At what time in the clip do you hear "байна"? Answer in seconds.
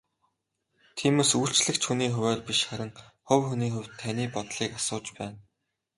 5.17-5.37